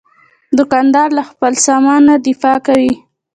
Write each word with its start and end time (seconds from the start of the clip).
دوکاندار 0.57 1.09
له 1.17 1.23
خپل 1.29 1.53
سامان 1.65 2.01
نه 2.09 2.15
دفاع 2.27 2.57
کوي. 2.67 2.93